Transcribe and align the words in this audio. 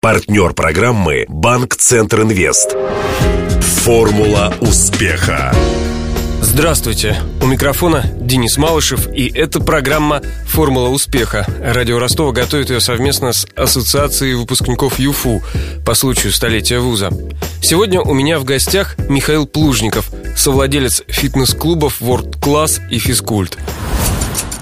Партнер 0.00 0.52
программы 0.52 1.24
«Банк 1.26 1.74
Центр 1.74 2.22
Инвест». 2.22 2.76
Формула 3.82 4.54
успеха. 4.60 5.52
Здравствуйте! 6.40 7.16
У 7.42 7.46
микрофона 7.46 8.04
Денис 8.20 8.56
Малышев, 8.58 9.12
и 9.12 9.26
это 9.26 9.58
программа 9.58 10.22
«Формула 10.46 10.90
успеха». 10.90 11.44
Радио 11.60 11.98
Ростова 11.98 12.30
готовит 12.30 12.70
ее 12.70 12.78
совместно 12.78 13.32
с 13.32 13.44
Ассоциацией 13.56 14.34
выпускников 14.34 15.00
ЮФУ 15.00 15.42
по 15.84 15.94
случаю 15.94 16.32
столетия 16.32 16.78
вуза. 16.78 17.10
Сегодня 17.60 18.00
у 18.00 18.14
меня 18.14 18.38
в 18.38 18.44
гостях 18.44 18.94
Михаил 19.08 19.48
Плужников, 19.48 20.12
совладелец 20.36 21.02
фитнес-клубов 21.08 22.00
World 22.00 22.38
Class 22.38 22.80
и 22.88 23.00
Физкульт. 23.00 23.58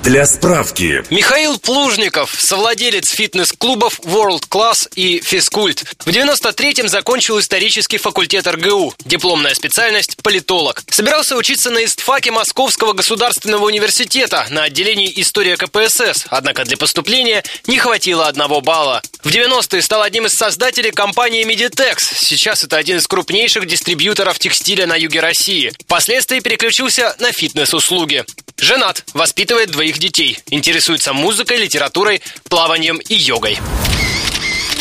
Для 0.07 0.25
справки. 0.25 1.03
Михаил 1.11 1.59
Плужников, 1.59 2.33
совладелец 2.39 3.11
фитнес-клубов 3.11 3.99
World 4.05 4.45
Class 4.49 4.89
и 4.95 5.21
Физкульт. 5.21 5.83
В 6.05 6.07
93-м 6.07 6.87
закончил 6.87 7.41
исторический 7.41 7.99
факультет 7.99 8.47
РГУ. 8.47 8.95
Дипломная 9.05 9.53
специальность– 9.55 10.17
политолог. 10.23 10.85
Собирался 10.89 11.35
учиться 11.35 11.71
на 11.71 11.85
истфаке 11.85 12.31
Московского 12.31 12.93
государственного 12.93 13.65
университета 13.65 14.47
на 14.51 14.63
отделении 14.63 15.13
история 15.17 15.57
КПСС, 15.57 16.27
однако 16.29 16.65
для 16.65 16.77
поступления 16.77 17.43
не 17.67 17.79
хватило 17.79 18.29
одного 18.29 18.61
балла. 18.61 19.03
В 19.25 19.27
90-е 19.27 19.83
стал 19.83 20.03
одним 20.03 20.27
из 20.27 20.35
создателей 20.35 20.93
компании 20.93 21.45
Meditex. 21.45 21.97
Сейчас 22.17 22.63
это 22.63 22.77
один 22.77 22.99
из 22.99 23.09
крупнейших 23.09 23.67
дистрибьюторов 23.67 24.39
текстиля 24.39 24.87
на 24.87 24.95
юге 24.95 25.19
России. 25.19 25.73
Впоследствии 25.81 26.39
переключился 26.39 27.17
на 27.19 27.33
фитнес-услуги. 27.33 28.25
Женат, 28.59 29.05
воспитывает 29.13 29.71
двоих 29.71 29.96
детей, 29.99 30.39
интересуется 30.51 31.13
музыкой, 31.13 31.59
литературой, 31.59 32.23
плаванием 32.49 32.99
и 32.99 33.15
йогой. 33.15 33.59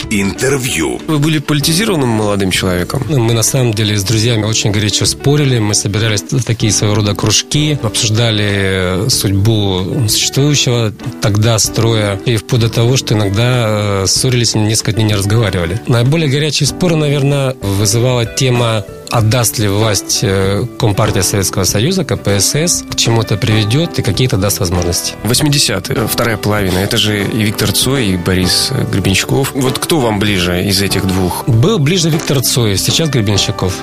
Интервью. 0.10 1.02
Вы 1.08 1.20
были 1.20 1.40
политизированным 1.40 2.10
молодым 2.10 2.52
человеком? 2.52 3.04
Ну, 3.10 3.20
мы 3.20 3.34
на 3.34 3.44
самом 3.44 3.73
деле 3.73 3.98
с 3.98 4.04
друзьями 4.04 4.44
очень 4.44 4.72
горячо 4.72 5.06
спорили. 5.06 5.59
Мы 5.59 5.73
собирались 5.73 6.22
в 6.22 6.44
такие 6.44 6.72
своего 6.72 6.95
рода 6.95 7.16
кружки, 7.16 7.78
обсуждали 7.81 9.09
судьбу 9.09 10.08
существующего 10.08 10.94
тогда 11.22 11.58
строя. 11.59 12.20
И 12.26 12.38
вплоть 12.38 12.61
до 12.61 12.70
того, 12.70 12.98
что 12.98 13.16
иногда 13.16 14.04
э, 14.04 14.06
ссорились 14.08 14.56
и 14.56 14.59
несколько 14.59 14.94
дней 14.94 15.06
не 15.06 15.16
разговаривали. 15.16 15.82
Наиболее 15.88 16.30
горячие 16.30 16.67
споры, 16.67 16.95
наверное, 16.95 17.56
вызывала 17.61 18.26
тема 18.26 18.86
отдаст 19.09 19.59
ли 19.59 19.67
власть 19.67 20.20
э, 20.22 20.66
Компартия 20.80 21.22
Советского 21.22 21.64
Союза, 21.64 22.03
КПСС, 22.03 22.84
к 22.89 22.95
чему 22.95 23.22
это 23.22 23.38
приведет 23.38 24.00
и 24.00 24.02
какие 24.02 24.28
это 24.28 24.38
даст 24.38 24.59
возможности. 24.59 25.16
80-е, 25.23 26.08
вторая 26.08 26.38
половина, 26.38 26.80
это 26.80 26.98
же 26.98 27.23
и 27.23 27.44
Виктор 27.44 27.72
Цой, 27.72 28.08
и 28.08 28.17
Борис 28.17 28.72
Гребенщиков. 28.92 29.52
Вот 29.53 29.80
кто 29.80 30.00
вам 30.00 30.20
ближе 30.20 30.64
из 30.66 30.81
этих 30.81 31.06
двух? 31.06 31.48
Был 31.48 31.80
ближе 31.80 32.09
Виктор 32.09 32.42
Цой, 32.42 32.78
сейчас 32.78 33.09
Гребенщиков. 33.09 33.73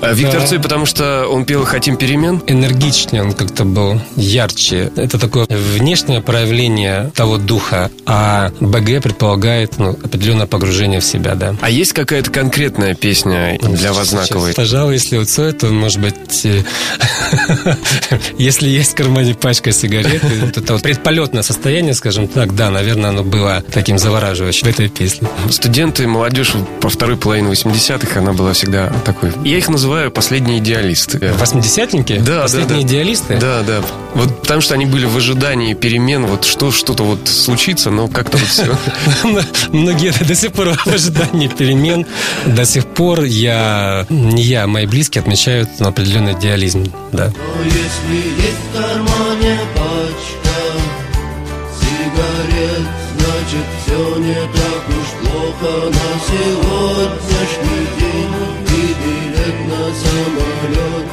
А 0.00 0.12
Виктор 0.12 0.40
да. 0.40 0.46
Цой, 0.46 0.60
потому 0.60 0.86
что 0.86 1.26
он 1.26 1.44
пел 1.44 1.64
«Хотим 1.64 1.96
перемен»? 1.96 2.42
Энергичнее 2.46 3.22
он 3.22 3.32
как-то 3.32 3.64
был, 3.64 4.00
ярче. 4.16 4.92
Это 4.96 5.18
такое 5.18 5.46
внешнее 5.48 6.20
проявление 6.20 7.10
того 7.14 7.38
духа, 7.38 7.90
а 8.06 8.50
БГ 8.60 9.02
предполагает 9.02 9.78
ну, 9.78 9.90
определенное 9.90 10.46
погружение 10.46 11.00
в 11.00 11.04
себя, 11.04 11.34
да. 11.34 11.54
А 11.60 11.70
есть 11.70 11.92
какая-то 11.92 12.30
конкретная 12.30 12.94
песня 12.94 13.58
для 13.60 13.92
вас 13.92 14.08
знаковая? 14.08 14.52
Пожалуй, 14.72 14.94
если 14.94 15.18
у 15.18 15.24
Цоя, 15.26 15.52
то, 15.52 15.66
может 15.66 16.00
быть, 16.00 16.46
э, 16.46 16.62
если 18.38 18.70
есть 18.70 18.92
в 18.92 18.94
кармане 18.94 19.34
пачка 19.34 19.70
сигарет, 19.70 20.24
это 20.56 20.72
вот 20.72 20.82
предполетное 20.82 21.42
состояние, 21.42 21.92
скажем 21.92 22.26
так, 22.26 22.54
да, 22.54 22.70
наверное, 22.70 23.10
оно 23.10 23.22
было 23.22 23.62
таким 23.70 23.98
завораживающим 23.98 24.68
в 24.68 24.70
этой 24.70 24.88
песне. 24.88 25.28
Студенты, 25.50 26.06
молодежь 26.06 26.54
по 26.80 26.88
второй 26.88 27.18
половине 27.18 27.52
80-х, 27.52 28.18
она 28.18 28.32
была 28.32 28.54
всегда 28.54 28.90
такой. 29.04 29.32
Я 29.44 29.58
их 29.58 29.68
называю 29.68 30.10
последние 30.10 30.58
идеалисты. 30.58 31.34
Восьмидесятники? 31.38 32.22
Да, 32.24 32.40
Последние 32.40 32.78
да, 32.78 32.82
да. 32.82 32.88
идеалисты? 32.88 33.36
Да, 33.36 33.62
да. 33.66 33.82
Вот 34.14 34.40
потому 34.40 34.60
что 34.60 34.74
они 34.74 34.86
были 34.86 35.04
в 35.04 35.16
ожидании 35.16 35.74
перемен, 35.74 36.26
вот 36.26 36.44
что 36.44 36.70
что-то 36.70 37.02
вот 37.04 37.28
случится, 37.28 37.90
но 37.90 38.08
как-то 38.08 38.38
вот 38.38 38.48
все. 38.48 38.76
Многие 39.72 40.12
до 40.24 40.34
сих 40.34 40.52
пор 40.52 40.74
в 40.74 40.86
ожидании 40.86 41.48
перемен. 41.48 42.06
До 42.46 42.64
сих 42.64 42.86
пор 42.86 43.22
я, 43.22 44.06
не 44.10 44.42
я, 44.42 44.61
мои 44.66 44.86
близкие 44.86 45.22
отмечают 45.22 45.68
определенный 45.80 46.32
идеализм, 46.32 46.84
да. 47.12 47.30
Но 47.30 47.62
если 47.64 48.16
есть 48.16 48.62
в 48.70 48.76
кармане 48.76 49.58
пачка 49.74 50.58
сигарет, 51.80 52.86
значит 53.16 53.66
все 53.82 54.16
не 54.18 54.34
так 54.34 54.82
уж 54.88 55.08
плохо 55.20 55.72
на 55.86 56.08
сегодняшний 56.26 57.86
день. 57.98 58.34
И 58.68 58.94
билет 59.02 59.58
на 59.68 59.82
самолет 59.94 61.11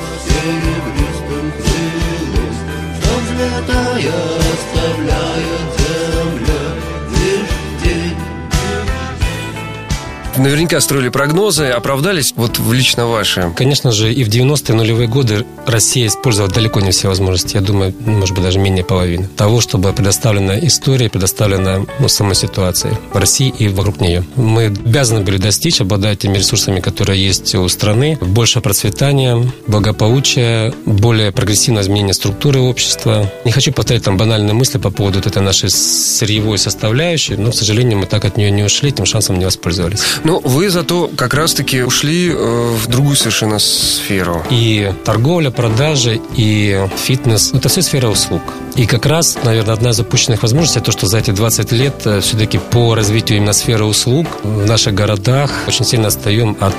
наверняка 10.39 10.79
строили 10.79 11.09
прогнозы, 11.09 11.65
оправдались 11.65 12.33
вот 12.35 12.59
в 12.59 12.73
лично 12.73 13.07
ваши? 13.07 13.51
Конечно 13.55 13.91
же, 13.91 14.13
и 14.13 14.23
в 14.23 14.29
90-е 14.29 14.75
нулевые 14.75 15.07
годы 15.07 15.45
Россия 15.65 16.07
использовала 16.07 16.51
далеко 16.51 16.79
не 16.79 16.91
все 16.91 17.07
возможности. 17.07 17.55
Я 17.55 17.61
думаю, 17.61 17.93
может 17.99 18.35
быть, 18.35 18.43
даже 18.43 18.59
менее 18.59 18.83
половины. 18.83 19.27
Того, 19.35 19.61
чтобы 19.61 19.93
предоставлена 19.93 20.59
история, 20.59 21.09
предоставлена 21.09 21.85
ну, 21.99 22.07
самой 22.07 22.35
ситуации 22.35 22.97
в 23.13 23.17
России 23.17 23.53
и 23.57 23.67
вокруг 23.67 24.01
нее. 24.01 24.23
Мы 24.35 24.65
обязаны 24.65 25.21
были 25.21 25.37
достичь, 25.37 25.81
обладая 25.81 26.15
теми 26.15 26.37
ресурсами, 26.37 26.79
которые 26.79 27.23
есть 27.23 27.53
у 27.55 27.67
страны, 27.69 28.17
больше 28.21 28.61
процветания, 28.61 29.37
благополучия, 29.67 30.73
более 30.85 31.31
прогрессивное 31.31 31.83
изменение 31.83 32.13
структуры 32.13 32.59
общества. 32.59 33.31
Не 33.45 33.51
хочу 33.51 33.71
повторять 33.71 34.03
там 34.03 34.17
банальные 34.17 34.53
мысли 34.53 34.77
по 34.77 34.89
поводу 34.89 35.19
вот 35.19 35.27
этой 35.27 35.41
нашей 35.41 35.69
сырьевой 35.69 36.57
составляющей, 36.57 37.35
но, 37.35 37.51
к 37.51 37.55
сожалению, 37.55 37.99
мы 37.99 38.05
так 38.05 38.25
от 38.25 38.37
нее 38.37 38.51
не 38.51 38.63
ушли, 38.63 38.89
этим 38.89 39.05
шансом 39.05 39.39
не 39.39 39.45
воспользовались. 39.45 40.01
Ну, 40.23 40.38
вы 40.43 40.69
зато 40.69 41.09
как 41.15 41.33
раз-таки 41.33 41.81
ушли 41.83 42.29
э, 42.29 42.33
в 42.33 42.87
другую 42.87 43.15
совершенно 43.15 43.59
сферу. 43.59 44.43
И 44.49 44.91
торговля, 45.03 45.51
продажи, 45.51 46.21
и 46.35 46.85
фитнес– 46.97 47.51
это 47.53 47.69
все 47.69 47.81
сфера 47.81 48.07
услуг. 48.07 48.41
И 48.75 48.85
как 48.85 49.05
раз, 49.05 49.37
наверное, 49.43 49.73
одна 49.73 49.89
из 49.89 49.97
запущенных 49.97 50.41
возможностей, 50.41 50.79
то, 50.79 50.91
что 50.91 51.07
за 51.07 51.17
эти 51.17 51.31
20 51.31 51.71
лет 51.71 51.95
э, 52.05 52.21
все-таки 52.21 52.57
по 52.57 52.95
развитию 52.95 53.37
именно 53.37 53.53
сферы 53.53 53.85
услуг 53.85 54.27
в 54.43 54.65
наших 54.65 54.93
городах 54.93 55.51
очень 55.67 55.85
сильно 55.85 56.07
отстаем 56.07 56.55
от 56.59 56.75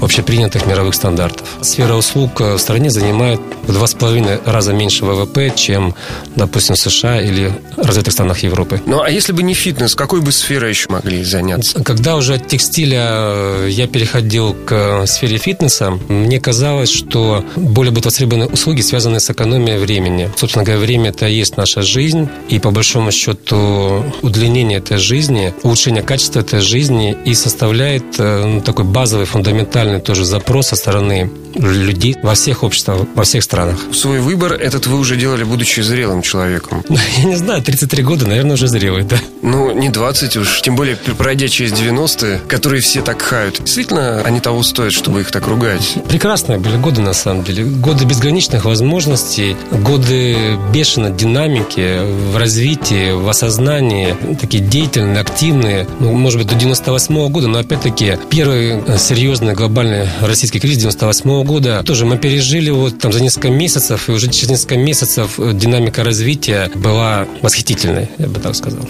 общепринятых 0.00 0.66
мировых 0.66 0.94
стандартов. 0.94 1.46
Сфера 1.60 1.94
услуг 1.94 2.40
э, 2.40 2.54
в 2.54 2.58
стране 2.58 2.90
занимает 2.90 3.40
в 3.62 3.72
два 3.72 3.86
с 3.86 3.94
половиной 3.94 4.40
раза 4.44 4.72
меньше 4.72 5.04
ВВП, 5.04 5.52
чем, 5.54 5.94
допустим, 6.34 6.74
в 6.74 6.78
США 6.78 7.20
или 7.20 7.52
развитых 7.76 8.12
странах 8.12 8.38
Европы. 8.40 8.80
Ну, 8.86 9.02
а 9.02 9.10
если 9.10 9.32
бы 9.32 9.42
не 9.42 9.54
фитнес, 9.54 9.94
какой 9.94 10.20
бы 10.20 10.32
сферой 10.32 10.70
еще 10.70 10.88
могли 10.90 11.22
заняться? 11.24 11.82
Когда 11.82 12.16
уже 12.16 12.38
текстиль 12.38 12.85
стиля 12.86 13.08
э, 13.10 13.68
я 13.70 13.86
переходил 13.88 14.54
к 14.64 15.06
сфере 15.06 15.38
фитнеса, 15.38 15.90
мне 16.08 16.38
казалось, 16.38 16.90
что 16.90 17.44
более 17.56 17.90
будут 17.90 18.06
востребованы 18.06 18.46
услуги, 18.46 18.80
связанные 18.80 19.20
с 19.20 19.28
экономией 19.28 19.78
времени. 19.78 20.30
Собственно 20.36 20.64
говоря, 20.64 20.80
время 20.80 21.10
это 21.10 21.26
и 21.26 21.34
есть 21.34 21.56
наша 21.56 21.82
жизнь, 21.82 22.28
и 22.48 22.58
по 22.58 22.70
большому 22.70 23.10
счету 23.10 24.04
удлинение 24.22 24.78
этой 24.78 24.98
жизни, 24.98 25.52
улучшение 25.62 26.02
качества 26.02 26.40
этой 26.40 26.60
жизни 26.60 27.16
и 27.24 27.34
составляет 27.34 28.04
э, 28.18 28.44
ну, 28.46 28.60
такой 28.60 28.84
базовый, 28.84 29.26
фундаментальный 29.26 30.00
тоже 30.00 30.24
запрос 30.24 30.68
со 30.68 30.76
стороны 30.76 31.30
людей 31.58 32.16
во 32.22 32.34
всех 32.34 32.62
обществах, 32.62 33.06
во 33.14 33.24
всех 33.24 33.42
странах. 33.42 33.78
Свой 33.92 34.20
выбор 34.20 34.52
этот 34.52 34.86
вы 34.86 34.98
уже 34.98 35.16
делали, 35.16 35.44
будучи 35.44 35.80
зрелым 35.80 36.22
человеком. 36.22 36.84
Я 37.18 37.24
не 37.24 37.36
знаю, 37.36 37.62
33 37.62 38.02
года, 38.02 38.26
наверное, 38.26 38.54
уже 38.54 38.68
зрелый, 38.68 39.04
да. 39.04 39.16
Ну, 39.42 39.72
не 39.72 39.88
20 39.88 40.36
уж, 40.36 40.62
тем 40.62 40.76
более 40.76 40.96
пройдя 40.96 41.48
через 41.48 41.72
90-е, 41.72 42.40
которые 42.48 42.75
которые 42.76 42.82
все 42.82 43.02
так 43.02 43.22
хают, 43.22 43.60
действительно 43.60 44.20
они 44.22 44.40
того 44.40 44.62
стоят, 44.62 44.92
чтобы 44.92 45.20
их 45.20 45.30
так 45.30 45.46
ругать? 45.46 45.94
Прекрасные 46.08 46.58
были 46.58 46.76
годы, 46.76 47.00
на 47.00 47.14
самом 47.14 47.42
деле. 47.42 47.64
Годы 47.64 48.04
безграничных 48.04 48.66
возможностей, 48.66 49.56
годы 49.70 50.58
бешеной 50.74 51.12
динамики 51.12 52.00
в 52.32 52.36
развитии, 52.36 53.12
в 53.12 53.28
осознании, 53.28 54.14
такие 54.40 54.62
деятельные, 54.62 55.20
активные. 55.20 55.86
Ну, 56.00 56.12
может 56.12 56.38
быть, 56.38 56.48
до 56.48 56.54
98 56.54 57.14
-го 57.14 57.28
года, 57.30 57.48
но 57.48 57.60
опять-таки 57.60 58.18
первый 58.30 58.82
серьезный 58.98 59.54
глобальный 59.54 60.08
российский 60.20 60.60
кризис 60.60 60.78
98 60.78 61.30
-го 61.30 61.44
года 61.44 61.82
тоже 61.82 62.04
мы 62.04 62.18
пережили 62.18 62.70
вот 62.70 62.98
там 62.98 63.12
за 63.12 63.22
несколько 63.22 63.48
месяцев, 63.48 64.08
и 64.08 64.12
уже 64.12 64.28
через 64.28 64.50
несколько 64.50 64.76
месяцев 64.76 65.38
динамика 65.38 66.04
развития 66.04 66.70
была 66.74 67.26
восхитительной, 67.40 68.10
я 68.18 68.26
бы 68.26 68.38
так 68.40 68.54
сказал. 68.54 68.86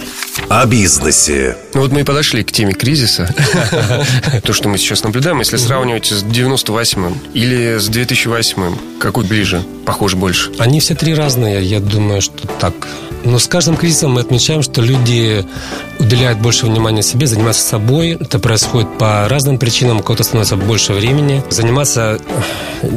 О 0.49 0.67
бизнесе. 0.67 1.57
Ну 1.75 1.83
вот 1.83 1.93
мы 1.93 2.01
и 2.01 2.05
подошли 2.05 2.43
к 2.43 2.51
теме 2.51 2.73
кризиса. 2.73 3.33
То, 4.43 4.53
что 4.53 4.69
мы 4.69 4.79
сейчас 4.79 5.03
наблюдаем, 5.05 5.39
если 5.39 5.57
сравнивать 5.57 6.07
с 6.07 6.23
98-м 6.25 7.19
или 7.35 7.79
с 7.79 7.89
2008-м, 7.89 8.79
какой 8.99 9.25
ближе, 9.25 9.63
похож 9.85 10.15
больше? 10.15 10.53
Они 10.59 10.81
все 10.81 10.95
три 10.95 11.15
разные, 11.15 11.63
я 11.63 11.81
думаю, 11.81 12.21
что 12.21 12.47
так 12.47 12.75
Но 13.27 13.41
с 13.41 13.49
каждым 13.49 13.77
кризисом 13.77 14.13
мы 14.13 14.21
отмечаем, 14.21 14.63
что 14.63 14.81
люди 14.81 15.45
уделяют 15.99 16.39
больше 16.39 16.67
внимания 16.67 17.03
себе, 17.03 17.27
занимаются 17.27 17.67
собой. 17.67 18.17
Это 18.21 18.39
происходит 18.39 18.99
по 18.99 19.29
разным 19.29 19.59
причинам. 19.59 19.99
У 19.99 20.03
кого-то 20.03 20.23
становится 20.23 20.57
больше 20.57 20.93
времени. 20.93 21.43
Заниматься 21.51 22.21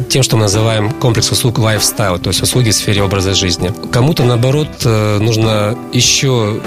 тем, 0.09 0.21
что 0.21 0.35
мы 0.35 0.43
называем 0.43 0.91
комплекс 0.91 1.31
услуг 1.31 1.57
lifestyle, 1.57 2.19
то 2.19 2.29
есть 2.29 2.43
услуги 2.43 2.69
в 2.69 2.75
сфере 2.75 3.01
образа 3.01 3.33
жизни. 3.33 3.71
Кому-то, 3.91 4.23
наоборот, 4.23 4.67
э, 4.85 5.17
нужно 5.19 5.75
еще 5.93 6.61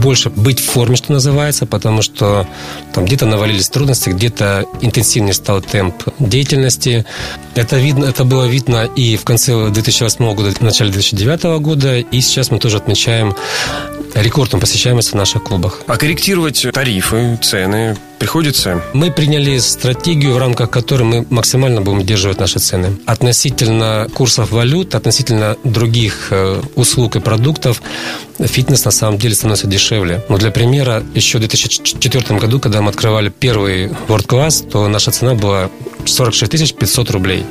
больше 0.00 0.30
быть 0.30 0.60
в 0.60 0.66
форме, 0.66 0.94
что 0.94 1.12
называется, 1.12 1.66
потому 1.66 2.02
что 2.02 2.46
там 2.94 3.06
где-то 3.06 3.26
навалились 3.26 3.68
трудности, 3.70 4.10
где-то 4.10 4.66
интенсивнее 4.82 5.34
стал 5.34 5.62
темп 5.62 5.94
деятельности. 6.18 7.06
Это, 7.54 7.76
видно, 7.78 8.04
это 8.04 8.24
было 8.24 8.46
видно 8.46 8.84
и 8.84 9.16
в 9.16 9.24
конце 9.24 9.70
2008 9.70 10.34
года, 10.34 10.52
в 10.52 10.60
начале 10.60 10.92
2009 10.92 11.60
года, 11.60 11.98
и 11.98 12.20
сейчас 12.20 12.50
мы 12.50 12.58
тоже 12.58 12.76
отмечаем 12.76 12.99
рекордную 14.14 14.60
посещаемость 14.60 15.12
в 15.12 15.14
наших 15.14 15.42
клубах. 15.44 15.80
А 15.86 15.96
корректировать 15.96 16.66
тарифы, 16.72 17.38
цены 17.42 17.96
приходится? 18.18 18.82
Мы 18.92 19.10
приняли 19.10 19.58
стратегию, 19.58 20.34
в 20.34 20.38
рамках 20.38 20.70
которой 20.70 21.04
мы 21.04 21.26
максимально 21.30 21.80
будем 21.80 21.98
удерживать 21.98 22.38
наши 22.38 22.58
цены. 22.58 22.98
Относительно 23.06 24.08
курсов 24.14 24.50
валют, 24.50 24.94
относительно 24.94 25.56
других 25.64 26.28
э, 26.30 26.60
услуг 26.74 27.16
и 27.16 27.20
продуктов, 27.20 27.82
фитнес 28.38 28.84
на 28.84 28.90
самом 28.90 29.18
деле 29.18 29.34
становится 29.34 29.66
дешевле. 29.66 30.24
Но 30.28 30.38
для 30.38 30.50
примера, 30.50 31.02
еще 31.14 31.38
в 31.38 31.40
2004 31.40 32.38
году, 32.38 32.60
когда 32.60 32.82
мы 32.82 32.90
открывали 32.90 33.30
первый 33.30 33.88
World 34.08 34.26
Class, 34.26 34.68
то 34.68 34.86
наша 34.88 35.10
цена 35.10 35.34
была 35.34 35.70
46 36.04 36.76
500 36.76 37.10
рублей. 37.10 37.44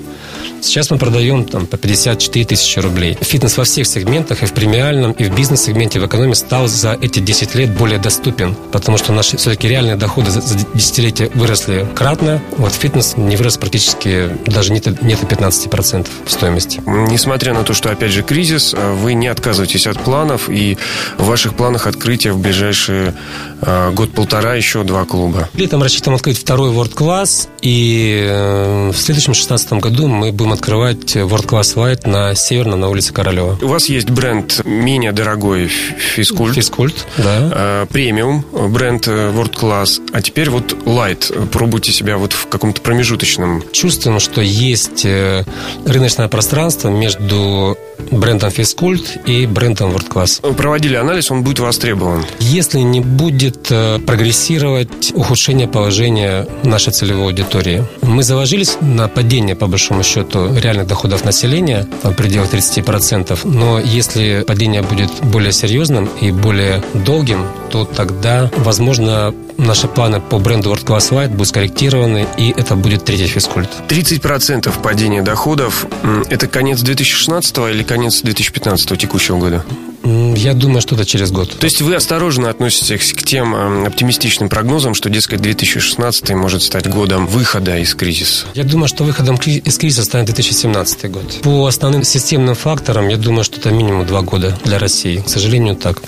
Сейчас 0.61 0.91
мы 0.91 0.97
продаем 0.97 1.45
там, 1.45 1.65
по 1.65 1.77
54 1.77 2.45
тысячи 2.45 2.79
рублей. 2.79 3.17
Фитнес 3.21 3.57
во 3.57 3.63
всех 3.63 3.87
сегментах, 3.87 4.43
и 4.43 4.45
в 4.45 4.53
премиальном, 4.53 5.11
и 5.13 5.23
в 5.23 5.35
бизнес-сегменте, 5.35 5.99
в 5.99 6.05
экономии 6.05 6.33
стал 6.33 6.67
за 6.67 6.97
эти 7.01 7.19
10 7.19 7.55
лет 7.55 7.75
более 7.75 7.99
доступен, 7.99 8.55
потому 8.71 8.97
что 8.97 9.13
наши 9.13 9.37
все-таки 9.37 9.67
реальные 9.67 9.95
доходы 9.95 10.31
за, 10.31 10.41
за 10.41 10.57
десятилетие 10.73 11.29
выросли 11.33 11.87
кратно. 11.95 12.41
Вот 12.57 12.73
фитнес 12.73 13.15
не 13.17 13.35
вырос 13.35 13.57
практически 13.57 14.29
даже 14.45 14.73
нет, 14.73 15.01
нет 15.01 15.19
15% 15.19 16.07
в 16.25 16.31
стоимости. 16.31 16.81
Несмотря 16.85 17.53
на 17.53 17.63
то, 17.63 17.73
что, 17.73 17.91
опять 17.91 18.11
же, 18.11 18.23
кризис, 18.23 18.73
э, 18.73 18.93
вы 18.93 19.13
не 19.13 19.27
отказываетесь 19.27 19.87
от 19.87 19.99
планов, 20.03 20.49
и 20.49 20.77
в 21.17 21.25
ваших 21.25 21.55
планах 21.55 21.87
открытия 21.87 22.31
в 22.31 22.39
ближайшие 22.39 23.13
э, 23.61 23.91
год-полтора 23.91 24.55
еще 24.55 24.83
два 24.83 25.05
клуба. 25.05 25.49
Летом 25.53 25.83
рассчитываем 25.83 26.15
открыть 26.15 26.37
второй 26.37 26.71
World 26.71 26.93
Class, 26.93 27.47
и 27.61 28.25
э, 28.27 28.91
в 28.91 28.97
следующем 28.97 29.33
16 29.33 29.73
году 29.73 30.07
мы 30.07 30.31
будем 30.39 30.53
открывать 30.53 31.17
World 31.17 31.47
Class 31.47 31.75
White 31.75 32.09
на 32.09 32.33
Северном, 32.33 32.79
на 32.79 32.89
улице 32.89 33.11
Королева. 33.13 33.59
У 33.61 33.67
вас 33.67 33.89
есть 33.89 34.09
бренд 34.09 34.63
менее 34.63 35.11
дорогой 35.11 35.67
Физкульт. 35.67 36.55
Физкульт, 36.55 37.05
да. 37.17 37.83
Э, 37.83 37.85
премиум, 37.91 38.45
бренд 38.69 39.07
э, 39.07 39.31
World 39.31 39.53
Class. 39.53 39.99
А 40.13 40.21
теперь 40.21 40.49
вот 40.49 40.71
Light. 40.85 41.49
Пробуйте 41.49 41.91
себя 41.91 42.17
вот 42.17 42.31
в 42.31 42.47
каком-то 42.47 42.79
промежуточном. 42.79 43.63
Чувствуем, 43.73 44.21
что 44.21 44.41
есть 44.41 45.05
э, 45.05 45.43
рыночное 45.85 46.29
пространство 46.29 46.87
между 46.87 47.77
брендом 48.11 48.49
Физкульт 48.49 49.17
и 49.27 49.45
брендом 49.45 49.91
World 49.91 50.09
Class. 50.09 50.53
Проводили 50.55 50.95
анализ, 50.95 51.31
он 51.31 51.43
будет 51.43 51.59
востребован. 51.59 52.25
Если 52.39 52.79
не 52.79 53.01
будет 53.01 53.67
прогрессировать 54.05 55.11
ухудшение 55.13 55.67
положения 55.67 56.47
нашей 56.63 56.93
целевой 56.93 57.25
аудитории. 57.25 57.83
Мы 58.01 58.23
заложились 58.23 58.77
на 58.79 59.09
падение, 59.09 59.55
по 59.55 59.67
большому 59.67 60.03
счету, 60.03 60.18
реальных 60.59 60.87
доходов 60.87 61.25
населения 61.25 61.87
в 62.03 62.13
пределах 62.13 62.53
30%, 62.53 63.39
но 63.43 63.79
если 63.79 64.43
падение 64.47 64.81
будет 64.81 65.09
более 65.23 65.51
серьезным 65.51 66.09
и 66.21 66.31
более 66.31 66.83
долгим, 66.93 67.45
то 67.69 67.85
тогда, 67.85 68.49
возможно, 68.57 69.33
наши 69.57 69.87
планы 69.87 70.21
по 70.21 70.39
бренду 70.39 70.71
World 70.71 70.85
Class 70.85 71.11
White 71.11 71.29
будут 71.29 71.47
скорректированы, 71.47 72.27
и 72.37 72.53
это 72.55 72.75
будет 72.75 73.05
третий 73.05 73.27
физкульт. 73.27 73.69
30% 73.87 74.81
падения 74.81 75.21
доходов– 75.21 75.85
это 76.29 76.47
конец 76.47 76.81
2016 76.81 77.57
или 77.71 77.83
конец 77.83 78.21
2015 78.21 78.97
текущего 78.97 79.37
года? 79.37 79.65
Я 80.03 80.53
думаю, 80.53 80.81
что 80.81 80.95
это 80.95 81.05
через 81.05 81.31
год. 81.31 81.57
То 81.59 81.65
есть 81.65 81.81
вы 81.81 81.95
осторожно 81.95 82.49
относитесь 82.49 83.13
к 83.13 83.23
тем 83.23 83.55
эм, 83.55 83.85
оптимистичным 83.85 84.49
прогнозам, 84.49 84.93
что, 84.93 85.09
дескать, 85.09 85.41
2016 85.41 86.29
может 86.31 86.63
стать 86.63 86.87
годом 86.89 87.27
выхода 87.27 87.77
из 87.77 87.93
кризиса? 87.95 88.45
Я 88.53 88.63
думаю, 88.63 88.87
что 88.87 89.03
выходом 89.03 89.35
из 89.35 89.77
кризиса 89.77 90.03
станет 90.03 90.27
2017 90.27 91.11
год. 91.11 91.41
По 91.41 91.65
основным 91.65 92.03
системным 92.03 92.55
факторам, 92.55 93.07
я 93.09 93.17
думаю, 93.17 93.43
что 93.43 93.57
это 93.57 93.71
минимум 93.71 94.05
два 94.05 94.21
года 94.21 94.57
для 94.63 94.79
России. 94.79 95.17
К 95.17 95.29
сожалению, 95.29 95.75
так 95.75 96.01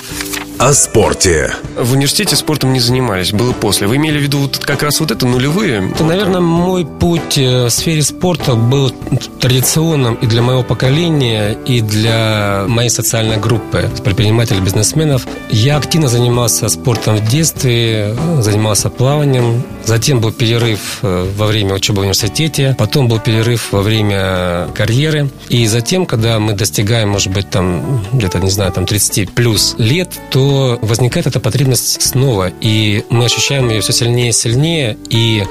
о 0.62 0.74
спорте. 0.74 1.56
В 1.76 1.94
университете 1.94 2.36
спортом 2.36 2.72
не 2.72 2.80
занимались, 2.80 3.32
было 3.32 3.52
после. 3.52 3.88
Вы 3.88 3.96
имели 3.96 4.20
в 4.20 4.22
виду 4.22 4.38
вот 4.38 4.60
как 4.60 4.84
раз 4.84 5.00
вот 5.00 5.10
это 5.10 5.26
нулевые? 5.26 5.90
Это, 5.90 6.04
наверное, 6.04 6.40
мой 6.40 6.86
путь 6.86 7.40
э, 7.40 7.66
в 7.66 7.72
сфере 7.72 8.04
спорта 8.04 8.54
был 8.54 8.92
традиционным 9.40 10.14
и 10.14 10.28
для 10.28 10.44
моего 10.44 10.62
поколения, 10.62 11.58
и 11.66 11.82
для 11.82 12.66
моей 12.68 12.90
социальной 12.90 13.38
группы 13.38 13.90
предпринимателей, 14.04 14.60
бизнесменов. 14.62 15.26
Я 15.50 15.78
активно 15.78 16.08
занимался 16.08 16.70
спортом 16.70 17.16
в 17.16 17.28
детстве, 17.28 18.16
занимался 18.40 18.92
плаванием. 18.92 19.64
Затем 19.86 20.20
был 20.20 20.32
перерыв 20.32 21.00
э, 21.02 21.32
во 21.36 21.48
время 21.48 21.74
учебы 21.74 22.00
в 22.00 22.02
университете, 22.02 22.76
потом 22.78 23.08
был 23.08 23.20
перерыв 23.20 23.72
во 23.72 23.82
время 23.82 24.68
карьеры. 24.74 25.30
И 25.50 25.66
затем, 25.68 26.06
когда 26.06 26.40
мы 26.40 26.54
достигаем, 26.54 27.10
может 27.10 27.32
быть, 27.32 27.50
там 27.50 28.06
где-то, 28.14 28.40
не 28.40 28.52
знаю, 28.52 28.72
там 28.72 28.86
30 28.86 29.32
плюс 29.32 29.76
лет, 29.78 30.10
то 30.30 30.80
возникает 30.82 31.28
эта 31.28 31.40
потребность 31.40 32.02
снова, 32.02 32.52
и 32.62 33.04
мы 33.10 33.26
ощущаем 33.26 33.70
ее 33.70 33.82
все 33.82 33.94
сильнее 33.94 34.30
и 34.30 34.34
сильнее, 34.34 34.98
и 35.10 35.44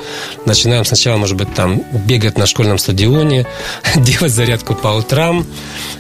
начинаем 0.47 0.85
сначала, 0.85 1.17
может 1.17 1.37
быть, 1.37 1.53
там 1.55 1.83
бегать 2.07 2.39
на 2.39 2.47
школьном 2.47 2.79
стадионе, 2.79 3.47
делать 3.97 4.33
зарядку 4.33 4.75
по 4.75 4.89
утрам. 4.89 5.45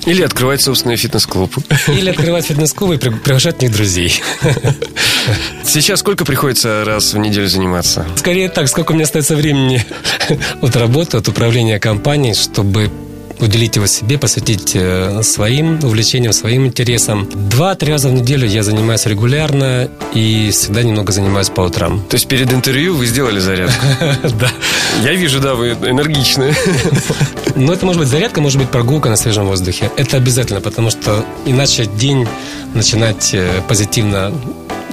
Или 0.06 0.22
открывать 0.22 0.62
собственный 0.62 0.96
фитнес-клуб. 0.96 1.54
Или 1.88 2.10
открывать 2.10 2.46
фитнес-клуб 2.46 2.92
и 2.92 2.96
приглашать 2.96 3.58
в 3.58 3.62
них 3.62 3.72
друзей. 3.72 4.22
Сейчас 5.64 6.00
сколько 6.00 6.24
приходится 6.24 6.84
раз 6.84 7.12
в 7.12 7.18
неделю 7.18 7.48
заниматься? 7.48 8.06
Скорее 8.20 8.50
так, 8.50 8.68
сколько 8.68 8.92
у 8.92 8.94
меня 8.96 9.04
остается 9.04 9.34
времени 9.34 9.82
от 10.60 10.76
работы, 10.76 11.16
от 11.16 11.26
управления 11.26 11.78
компанией, 11.78 12.34
чтобы 12.34 12.90
уделить 13.38 13.76
его 13.76 13.86
себе, 13.86 14.18
посвятить 14.18 14.72
э, 14.74 15.22
своим 15.22 15.82
увлечениям, 15.82 16.34
своим 16.34 16.66
интересам. 16.66 17.26
Два-три 17.48 17.90
раза 17.90 18.10
в 18.10 18.12
неделю 18.12 18.46
я 18.46 18.62
занимаюсь 18.62 19.06
регулярно 19.06 19.88
и 20.12 20.50
всегда 20.52 20.82
немного 20.82 21.12
занимаюсь 21.12 21.48
по 21.48 21.62
утрам. 21.62 22.04
То 22.10 22.16
есть 22.16 22.28
перед 22.28 22.52
интервью 22.52 22.94
вы 22.94 23.06
сделали 23.06 23.38
зарядку? 23.38 23.86
Да. 24.38 24.50
Я 25.02 25.14
вижу, 25.14 25.40
да, 25.40 25.54
вы 25.54 25.70
энергичны. 25.70 26.54
Ну, 27.56 27.72
это 27.72 27.86
может 27.86 28.00
быть 28.00 28.08
зарядка, 28.08 28.42
может 28.42 28.58
быть 28.58 28.68
прогулка 28.68 29.08
на 29.08 29.16
свежем 29.16 29.46
воздухе. 29.46 29.90
Это 29.96 30.18
обязательно, 30.18 30.60
потому 30.60 30.90
что 30.90 31.24
иначе 31.46 31.86
день 31.86 32.28
начинать 32.74 33.30
э, 33.32 33.62
позитивно 33.66 34.30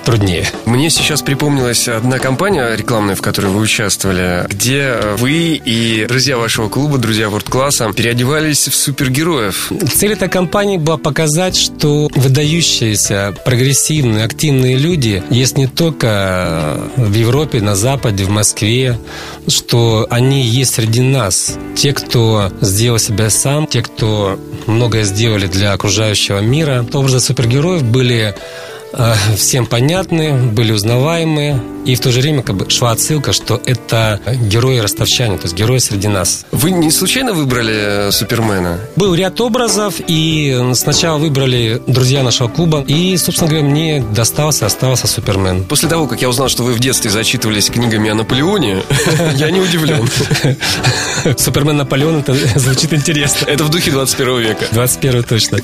труднее. 0.08 0.48
Мне 0.66 0.90
сейчас 0.90 1.22
припомнилась 1.22 1.90
одна 1.90 2.18
компания 2.18 2.74
рекламная, 2.78 3.16
в 3.16 3.22
которой 3.22 3.48
вы 3.48 3.60
участвовали, 3.60 4.46
где 4.48 4.96
вы 5.18 5.62
и 5.62 6.06
друзья 6.08 6.38
вашего 6.38 6.70
клуба, 6.70 6.98
друзья 6.98 7.30
Ворд-класса, 7.30 7.92
переодевались 7.92 8.70
в 8.70 8.74
супергероев. 8.74 9.70
Цель 9.94 10.14
этой 10.14 10.30
компании 10.30 10.78
была 10.78 10.96
показать, 10.96 11.58
что 11.58 12.10
выдающиеся, 12.16 13.36
прогрессивные, 13.44 14.24
активные 14.24 14.78
люди 14.78 15.22
есть 15.30 15.58
не 15.58 15.68
только 15.68 16.80
в 16.96 17.14
Европе, 17.14 17.60
на 17.60 17.76
Западе, 17.76 18.24
в 18.24 18.30
Москве, 18.30 18.98
что 19.50 20.08
они 20.10 20.42
есть 20.42 20.76
среди 20.76 21.02
нас. 21.02 21.58
Те, 21.76 21.92
кто 21.92 22.50
сделал 22.62 22.98
себя 22.98 23.30
сам, 23.30 23.68
те, 23.68 23.82
кто 23.82 24.40
многое 24.68 25.04
сделали 25.04 25.48
для 25.48 25.74
окружающего 25.74 26.40
мира. 26.40 26.86
Образы 26.94 27.20
супергероев 27.20 27.84
были 27.84 28.36
всем 29.36 29.66
понятны, 29.66 30.34
были 30.34 30.72
узнаваемые. 30.72 31.62
И 31.88 31.96
в 31.96 32.02
то 32.02 32.12
же 32.12 32.20
время 32.20 32.44
как 32.44 32.58
бы 32.58 32.70
шла 32.70 32.92
отсылка, 32.92 33.32
что 33.32 33.62
это 33.66 34.20
герои 34.50 34.80
ростовчане, 34.80 35.38
то 35.38 35.44
есть 35.44 35.56
герои 35.56 35.78
среди 35.78 36.10
нас. 36.10 36.46
Вы 36.52 36.72
не 36.72 36.92
случайно 36.92 37.32
выбрали 37.32 38.10
э, 38.10 38.12
Супермена? 38.12 38.82
Был 38.98 39.16
ряд 39.16 39.40
образов, 39.40 39.96
и 40.06 40.72
сначала 40.74 41.18
выбрали 41.18 41.82
друзья 41.88 42.24
нашего 42.24 42.50
клуба, 42.50 42.84
и, 42.86 43.16
собственно 43.16 43.50
говоря, 43.50 43.66
мне 43.66 44.02
достался, 44.02 44.66
остался 44.66 45.08
Супермен. 45.08 45.64
После 45.64 45.88
того, 45.88 46.08
как 46.08 46.22
я 46.22 46.28
узнал, 46.28 46.50
что 46.50 46.64
вы 46.64 46.74
в 46.74 46.80
детстве 46.80 47.10
зачитывались 47.10 47.70
книгами 47.70 48.10
о 48.10 48.16
Наполеоне, 48.16 48.84
я 49.36 49.50
не 49.50 49.62
удивлен. 49.62 50.10
Супермен 51.38 51.78
Наполеон, 51.78 52.18
это 52.18 52.34
звучит 52.60 52.92
интересно. 52.94 53.46
Это 53.46 53.64
в 53.64 53.70
духе 53.70 53.92
21 53.92 54.40
века. 54.40 54.66
21 54.72 55.24
точно. 55.24 55.60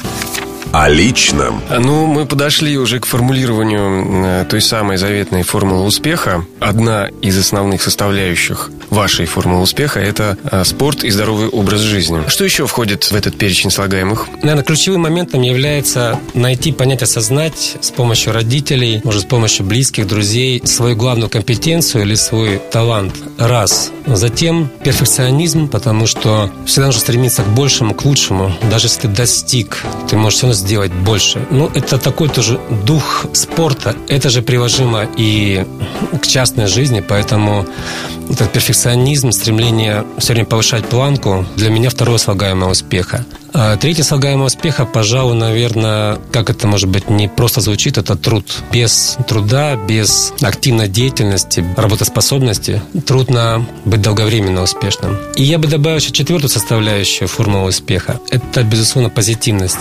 О 0.73 0.89
личном. 0.89 1.61
Ну, 1.69 2.07
мы 2.07 2.25
подошли 2.25 2.77
уже 2.79 2.99
к 2.99 3.05
формулированию 3.05 4.41
э, 4.41 4.45
той 4.49 4.59
самой 4.59 4.97
заветной 4.97 5.43
формулы 5.43 5.83
успеха. 5.85 6.45
Одна 6.59 7.09
из 7.21 7.37
основных 7.37 7.83
составляющих 7.83 8.71
вашей 8.89 9.27
формулы 9.27 9.61
успеха– 9.61 9.99
это 10.01 10.35
э, 10.43 10.63
спорт 10.65 11.03
и 11.03 11.11
здоровый 11.11 11.47
образ 11.47 11.81
жизни. 11.81 12.23
Что 12.27 12.43
еще 12.43 12.65
входит 12.65 13.03
в 13.03 13.13
этот 13.13 13.37
перечень 13.37 13.69
слагаемых? 13.69 14.27
Наверное, 14.41 14.63
ключевым 14.63 15.01
моментом 15.01 15.43
является 15.43 16.19
найти, 16.33 16.71
понять, 16.71 17.03
осознать 17.03 17.77
с 17.79 17.91
помощью 17.91 18.33
родителей, 18.33 18.99
может, 19.03 19.21
с 19.21 19.25
помощью 19.25 19.67
близких, 19.67 20.07
друзей, 20.07 20.59
свою 20.65 20.95
главную 20.95 21.29
компетенцию 21.29 22.03
или 22.03 22.15
свой 22.15 22.59
талант. 22.71 23.13
Раз. 23.37 23.91
Затем 24.07 24.71
перфекционизм, 24.83 25.67
потому 25.67 26.07
что 26.07 26.51
всегда 26.65 26.87
нужно 26.87 27.01
стремиться 27.01 27.43
к 27.43 27.47
большему, 27.49 27.93
к 27.93 28.05
лучшему. 28.05 28.51
Даже 28.71 28.87
если 28.87 29.01
ты 29.01 29.07
достиг, 29.09 29.83
ты 30.09 30.17
можешь 30.17 30.39
все 30.39 30.47
равно 30.47 30.62
сделать 30.63 30.91
больше. 30.91 31.45
Ну, 31.51 31.69
это 31.73 31.97
такой 31.97 32.29
тоже 32.29 32.59
дух 32.85 33.25
спорта. 33.33 33.95
Это 34.07 34.29
же 34.29 34.41
приложимо 34.41 35.05
и 35.17 35.65
к 36.21 36.25
частной 36.25 36.67
жизни, 36.67 37.03
поэтому 37.07 37.65
этот 38.29 38.51
перфекционизм, 38.51 39.31
стремление 39.31 40.05
все 40.17 40.33
время 40.33 40.45
повышать 40.45 40.85
планку 40.85 41.45
для 41.57 41.69
меня 41.69 41.89
второе 41.89 42.17
слагаемое 42.17 42.69
успеха. 42.69 43.25
А 43.53 43.77
третье 43.77 44.03
слагаемое 44.03 44.47
успеха, 44.47 44.85
пожалуй, 44.85 45.35
наверное, 45.35 46.17
как 46.31 46.49
это 46.49 46.67
может 46.67 46.89
быть 46.89 47.09
не 47.09 47.27
просто 47.27 47.61
звучит, 47.61 47.99
это 47.99 48.15
труд. 48.15 48.45
Без 48.71 49.17
труда, 49.27 49.75
без 49.75 50.33
активной 50.41 50.87
деятельности, 50.87 51.63
работоспособности 51.77 52.81
трудно 53.05 53.65
быть 53.85 54.01
долговременно 54.01 54.63
успешным. 54.63 55.17
И 55.35 55.43
я 55.43 55.59
бы 55.59 55.67
добавил 55.67 55.97
еще 55.97 56.11
четвертую 56.11 56.49
составляющую 56.49 57.27
формулы 57.27 57.69
успеха. 57.69 58.19
Это, 58.31 58.63
безусловно, 58.63 59.11
позитивность. 59.11 59.77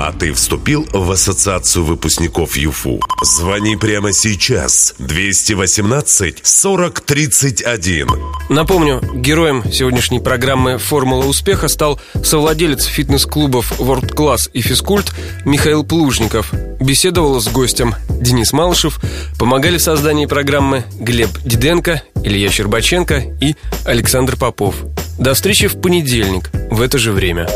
А 0.00 0.12
ты 0.12 0.32
вступил 0.32 0.86
в 0.92 1.10
ассоциацию 1.10 1.84
выпускников 1.84 2.56
ЮФУ? 2.56 3.00
Звони 3.20 3.74
прямо 3.74 4.12
сейчас. 4.12 4.94
218 5.00 6.38
40 6.46 7.00
31. 7.00 8.08
Напомню, 8.48 9.02
героем 9.12 9.64
сегодняшней 9.72 10.20
программы 10.20 10.78
«Формула 10.78 11.24
успеха» 11.24 11.66
стал 11.66 12.00
совладелец 12.22 12.84
фитнес-клубов 12.84 13.72
World 13.80 14.14
Class 14.14 14.48
и 14.52 14.60
Физкульт 14.60 15.12
Михаил 15.44 15.82
Плужников. 15.82 16.52
Беседовал 16.78 17.40
с 17.40 17.48
гостем 17.48 17.96
Денис 18.08 18.52
Малышев, 18.52 19.00
помогали 19.36 19.78
в 19.78 19.82
создании 19.82 20.26
программы 20.26 20.84
Глеб 21.00 21.30
Диденко, 21.44 22.04
Илья 22.22 22.50
Щербаченко 22.50 23.36
и 23.40 23.56
Александр 23.84 24.36
Попов. 24.36 24.76
До 25.18 25.34
встречи 25.34 25.66
в 25.66 25.80
понедельник 25.80 26.52
в 26.70 26.82
это 26.82 26.98
же 26.98 27.10
время. 27.10 27.48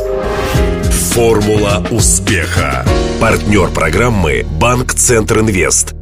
Формула 1.11 1.85
успеха. 1.91 2.87
Партнер 3.21 3.69
программы 3.69 4.47
«Банк 4.49 4.95
Центр 4.95 5.41
Инвест». 5.41 5.95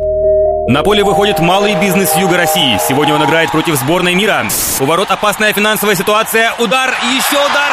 На 0.69 0.83
поле 0.85 1.03
выходит 1.03 1.41
малый 1.41 1.75
бизнес 1.75 2.15
Юга 2.17 2.37
России. 2.37 2.79
Сегодня 2.87 3.15
он 3.15 3.25
играет 3.25 3.51
против 3.51 3.77
сборной 3.77 4.15
мира. 4.15 4.45
У 4.79 4.85
ворот 4.85 5.11
опасная 5.11 5.53
финансовая 5.53 5.97
ситуация. 5.97 6.53
Удар, 6.59 6.91
еще 7.17 7.39
удар. 7.39 7.73